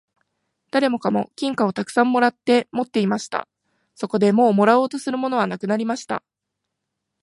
[0.71, 3.47] 誰もかも金貨をたくさん貰って持っていました。
[3.93, 6.23] そこでもう貰おうとするものはなくなりました。